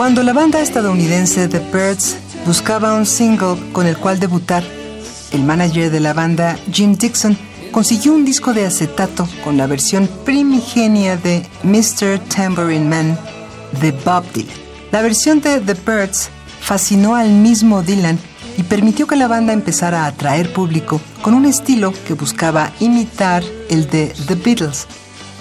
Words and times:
Cuando 0.00 0.22
la 0.22 0.32
banda 0.32 0.62
estadounidense 0.62 1.46
The 1.46 1.58
Birds 1.58 2.16
buscaba 2.46 2.94
un 2.94 3.04
single 3.04 3.70
con 3.70 3.86
el 3.86 3.98
cual 3.98 4.18
debutar, 4.18 4.64
el 5.30 5.42
manager 5.42 5.90
de 5.90 6.00
la 6.00 6.14
banda, 6.14 6.58
Jim 6.72 6.94
Dixon, 6.94 7.36
consiguió 7.70 8.14
un 8.14 8.24
disco 8.24 8.54
de 8.54 8.64
acetato 8.64 9.28
con 9.44 9.58
la 9.58 9.66
versión 9.66 10.08
primigenia 10.24 11.18
de 11.18 11.46
Mr. 11.64 12.18
Tambourine 12.34 12.88
Man 12.88 13.18
de 13.82 13.92
Bob 13.92 14.24
Dylan. 14.32 14.56
La 14.90 15.02
versión 15.02 15.42
de 15.42 15.60
The 15.60 15.74
Birds 15.74 16.30
fascinó 16.62 17.14
al 17.14 17.28
mismo 17.28 17.82
Dylan 17.82 18.18
y 18.56 18.62
permitió 18.62 19.06
que 19.06 19.16
la 19.16 19.28
banda 19.28 19.52
empezara 19.52 20.04
a 20.04 20.06
atraer 20.06 20.50
público 20.50 20.98
con 21.20 21.34
un 21.34 21.44
estilo 21.44 21.92
que 22.08 22.14
buscaba 22.14 22.72
imitar 22.80 23.42
el 23.68 23.90
de 23.90 24.14
The 24.26 24.34
Beatles, 24.36 24.86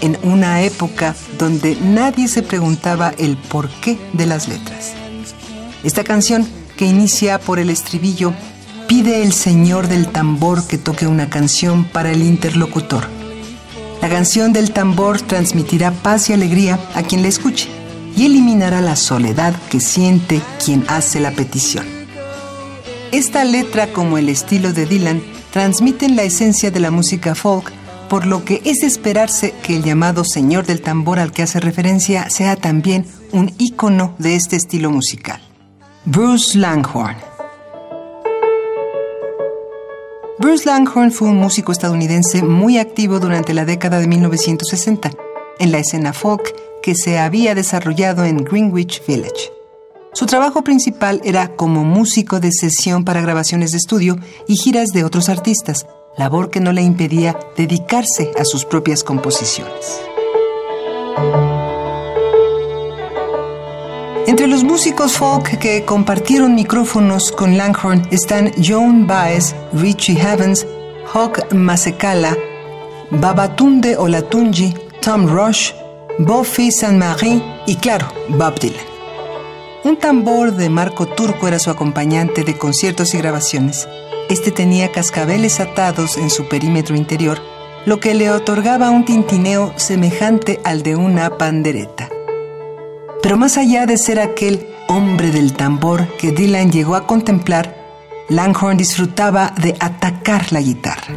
en 0.00 0.18
una 0.22 0.62
época 0.62 1.14
donde 1.38 1.76
nadie 1.76 2.28
se 2.28 2.42
preguntaba 2.42 3.12
el 3.18 3.36
porqué 3.36 3.98
de 4.12 4.26
las 4.26 4.48
letras. 4.48 4.92
Esta 5.84 6.04
canción, 6.04 6.46
que 6.76 6.86
inicia 6.86 7.38
por 7.38 7.58
el 7.58 7.70
estribillo, 7.70 8.32
pide 8.86 9.22
el 9.22 9.32
señor 9.32 9.88
del 9.88 10.08
tambor 10.08 10.66
que 10.66 10.78
toque 10.78 11.06
una 11.06 11.28
canción 11.28 11.84
para 11.84 12.10
el 12.10 12.22
interlocutor. 12.22 13.06
La 14.00 14.08
canción 14.08 14.52
del 14.52 14.72
tambor 14.72 15.20
transmitirá 15.20 15.90
paz 15.90 16.30
y 16.30 16.32
alegría 16.32 16.78
a 16.94 17.02
quien 17.02 17.22
la 17.22 17.28
escuche 17.28 17.68
y 18.16 18.26
eliminará 18.26 18.80
la 18.80 18.96
soledad 18.96 19.54
que 19.70 19.80
siente 19.80 20.40
quien 20.64 20.84
hace 20.88 21.20
la 21.20 21.32
petición. 21.32 21.86
Esta 23.12 23.44
letra, 23.44 23.92
como 23.92 24.18
el 24.18 24.28
estilo 24.28 24.72
de 24.72 24.86
Dylan, 24.86 25.22
transmiten 25.52 26.16
la 26.16 26.24
esencia 26.24 26.70
de 26.70 26.80
la 26.80 26.90
música 26.90 27.34
folk 27.34 27.72
por 28.08 28.26
lo 28.26 28.44
que 28.44 28.62
es 28.64 28.78
de 28.78 28.86
esperarse 28.86 29.54
que 29.62 29.76
el 29.76 29.82
llamado 29.82 30.24
señor 30.24 30.66
del 30.66 30.80
tambor 30.80 31.18
al 31.18 31.32
que 31.32 31.42
hace 31.42 31.60
referencia 31.60 32.30
sea 32.30 32.56
también 32.56 33.06
un 33.32 33.52
ícono 33.58 34.14
de 34.18 34.36
este 34.36 34.56
estilo 34.56 34.90
musical. 34.90 35.40
Bruce 36.04 36.58
Langhorne. 36.58 37.18
Bruce 40.38 40.64
Langhorne 40.66 41.10
fue 41.10 41.28
un 41.28 41.36
músico 41.36 41.72
estadounidense 41.72 42.42
muy 42.42 42.78
activo 42.78 43.18
durante 43.18 43.52
la 43.52 43.64
década 43.64 43.98
de 43.98 44.06
1960 44.06 45.10
en 45.58 45.72
la 45.72 45.78
escena 45.78 46.12
folk 46.12 46.54
que 46.82 46.94
se 46.94 47.18
había 47.18 47.54
desarrollado 47.54 48.24
en 48.24 48.44
Greenwich 48.44 49.04
Village. 49.06 49.52
Su 50.12 50.26
trabajo 50.26 50.64
principal 50.64 51.20
era 51.24 51.54
como 51.56 51.84
músico 51.84 52.40
de 52.40 52.52
sesión 52.52 53.04
para 53.04 53.20
grabaciones 53.20 53.72
de 53.72 53.78
estudio 53.78 54.16
y 54.46 54.56
giras 54.56 54.88
de 54.88 55.04
otros 55.04 55.28
artistas, 55.28 55.86
labor 56.18 56.50
que 56.50 56.60
no 56.60 56.72
le 56.72 56.82
impedía 56.82 57.38
dedicarse 57.56 58.32
a 58.38 58.44
sus 58.44 58.64
propias 58.64 59.04
composiciones. 59.04 60.00
Entre 64.26 64.46
los 64.46 64.62
músicos 64.62 65.16
folk 65.16 65.58
que 65.58 65.84
compartieron 65.86 66.54
micrófonos 66.54 67.32
con 67.32 67.56
Langhorne 67.56 68.06
están 68.10 68.52
Joan 68.62 69.06
Baez, 69.06 69.54
Richie 69.72 70.20
Havens, 70.20 70.66
Hawk 71.14 71.54
Masekala, 71.54 72.36
Babatunde 73.10 73.96
Olatunji, 73.96 74.74
Tom 75.00 75.26
Rush, 75.26 75.72
Buffy 76.18 76.70
Saint-Marie 76.70 77.42
y, 77.66 77.76
claro, 77.76 78.06
Bob 78.28 78.58
Dylan. 78.58 78.84
Un 79.84 79.96
tambor 79.96 80.52
de 80.52 80.68
marco 80.68 81.06
turco 81.06 81.48
era 81.48 81.58
su 81.58 81.70
acompañante 81.70 82.44
de 82.44 82.58
conciertos 82.58 83.14
y 83.14 83.18
grabaciones. 83.18 83.88
Este 84.28 84.52
tenía 84.52 84.92
cascabeles 84.92 85.58
atados 85.58 86.18
en 86.18 86.28
su 86.28 86.48
perímetro 86.48 86.94
interior, 86.94 87.40
lo 87.86 87.98
que 87.98 88.12
le 88.12 88.30
otorgaba 88.30 88.90
un 88.90 89.06
tintineo 89.06 89.72
semejante 89.76 90.60
al 90.64 90.82
de 90.82 90.96
una 90.96 91.38
pandereta. 91.38 92.10
Pero 93.22 93.38
más 93.38 93.56
allá 93.56 93.86
de 93.86 93.96
ser 93.96 94.20
aquel 94.20 94.68
hombre 94.86 95.30
del 95.30 95.54
tambor 95.54 96.06
que 96.18 96.32
Dylan 96.32 96.70
llegó 96.70 96.94
a 96.94 97.06
contemplar, 97.06 97.74
Langhorne 98.28 98.76
disfrutaba 98.76 99.54
de 99.62 99.74
atacar 99.80 100.52
la 100.52 100.60
guitarra. 100.60 101.14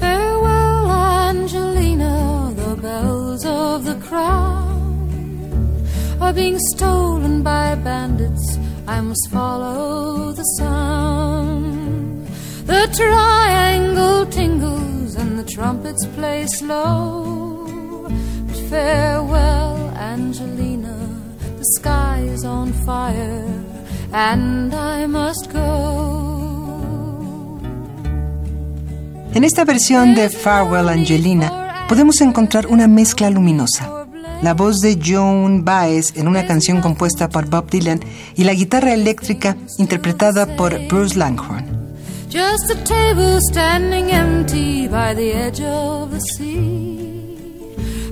Farewell, 0.00 0.90
Angelina, 0.90 2.50
the 2.56 2.80
bells 2.80 3.44
of 3.44 3.84
the 3.84 3.94
are 6.28 6.34
being 6.34 6.58
stolen 6.74 7.42
by 7.42 7.74
bandits, 7.74 8.58
I 8.86 9.00
must 9.00 9.30
follow 9.30 10.32
the 10.32 10.44
sound. 10.58 12.28
The 12.66 12.86
triangle 12.94 14.26
tingles 14.26 15.14
and 15.16 15.38
the 15.38 15.44
trumpets 15.44 16.04
play 16.16 16.46
slow. 16.58 18.10
Farewell, 18.68 19.76
Angelina, 19.96 20.98
the 21.60 21.64
sky 21.78 22.18
is 22.34 22.44
on 22.44 22.74
fire 22.84 23.48
and 24.12 24.74
I 24.74 25.06
must 25.06 25.50
go. 25.50 25.64
En 29.32 29.44
esta 29.44 29.64
versión 29.64 30.14
de 30.14 30.28
Farewell 30.28 30.90
Angelina 30.90 31.86
podemos 31.88 32.20
encontrar 32.20 32.66
una 32.66 32.86
mezcla 32.86 33.30
luminosa 33.30 33.97
la 34.42 34.54
voz 34.54 34.80
de 34.80 34.98
Joan 35.04 35.64
Baez 35.64 36.16
en 36.16 36.28
una 36.28 36.46
canción 36.46 36.80
compuesta 36.80 37.28
por 37.28 37.48
Bob 37.48 37.70
Dylan 37.70 38.00
y 38.36 38.44
la 38.44 38.54
guitarra 38.54 38.94
eléctrica 38.94 39.56
interpretada 39.78 40.56
por 40.56 40.78
Bruce 40.88 41.18
Langhorne. 41.18 41.66
Just 42.30 42.70
a 42.70 42.76
table 42.84 43.40
standing 43.50 44.10
empty 44.10 44.86
by 44.86 45.14
the 45.14 45.32
edge 45.32 45.62
of 45.62 46.10
the 46.10 46.20
sea 46.20 47.34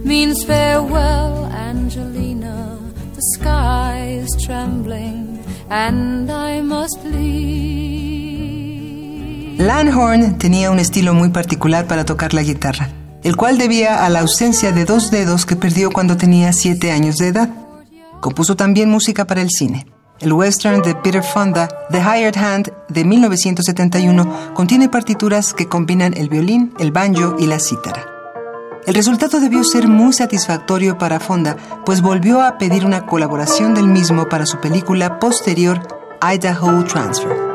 means 0.02 0.44
farewell, 0.44 1.44
Angelina. 1.52 2.78
The 3.14 3.22
sky 3.38 4.20
is 4.22 4.30
trembling 4.44 5.38
and 5.68 6.30
I 6.30 6.62
must 6.62 7.04
leave. 7.04 8.26
Langhorne 9.58 10.34
tenía 10.38 10.70
un 10.70 10.78
estilo 10.78 11.14
muy 11.14 11.30
particular 11.30 11.86
para 11.86 12.04
tocar 12.04 12.34
la 12.34 12.42
guitarra 12.42 12.90
el 13.26 13.36
cual 13.36 13.58
debía 13.58 14.04
a 14.04 14.08
la 14.08 14.20
ausencia 14.20 14.70
de 14.70 14.84
dos 14.84 15.10
dedos 15.10 15.46
que 15.46 15.56
perdió 15.56 15.90
cuando 15.90 16.16
tenía 16.16 16.52
siete 16.52 16.92
años 16.92 17.16
de 17.16 17.26
edad. 17.26 17.50
Compuso 18.20 18.54
también 18.54 18.88
música 18.88 19.24
para 19.24 19.42
el 19.42 19.50
cine. 19.50 19.84
El 20.20 20.32
western 20.32 20.80
de 20.80 20.94
Peter 20.94 21.24
Fonda, 21.24 21.68
The 21.90 21.98
Hired 21.98 22.36
Hand, 22.36 22.72
de 22.88 23.04
1971, 23.04 24.54
contiene 24.54 24.88
partituras 24.88 25.54
que 25.54 25.66
combinan 25.66 26.16
el 26.16 26.28
violín, 26.28 26.72
el 26.78 26.92
banjo 26.92 27.34
y 27.36 27.46
la 27.46 27.58
cítara. 27.58 28.06
El 28.86 28.94
resultado 28.94 29.40
debió 29.40 29.64
ser 29.64 29.88
muy 29.88 30.12
satisfactorio 30.12 30.96
para 30.96 31.18
Fonda, 31.18 31.56
pues 31.84 32.02
volvió 32.02 32.42
a 32.42 32.58
pedir 32.58 32.86
una 32.86 33.06
colaboración 33.06 33.74
del 33.74 33.88
mismo 33.88 34.28
para 34.28 34.46
su 34.46 34.60
película 34.60 35.18
posterior 35.18 35.82
Idaho 36.22 36.84
Transfer. 36.84 37.45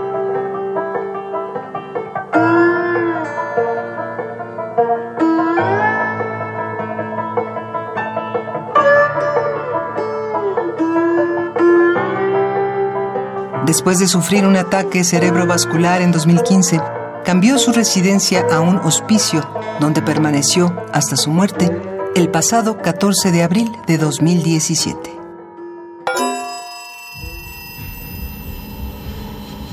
Después 13.71 14.00
de 14.00 14.07
sufrir 14.09 14.45
un 14.45 14.57
ataque 14.57 15.06
cerebrovascular 15.06 16.01
en 16.01 16.12
2015, 16.12 16.81
cambió 17.23 17.57
su 17.57 17.71
residencia 17.71 18.45
a 18.51 18.59
un 18.59 18.75
hospicio 18.79 19.50
donde 19.79 20.01
permaneció 20.01 20.75
hasta 20.91 21.15
su 21.15 21.29
muerte 21.29 21.71
el 22.13 22.29
pasado 22.29 22.81
14 22.81 23.31
de 23.31 23.44
abril 23.44 23.71
de 23.88 23.97
2017. 23.97 25.09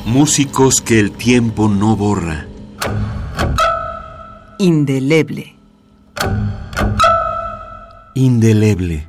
Músicos 0.07 0.81
que 0.81 1.01
el 1.01 1.11
tiempo 1.11 1.69
no 1.69 1.97
borra. 1.97 2.47
Indeleble. 4.59 5.57
Indeleble. 8.15 9.09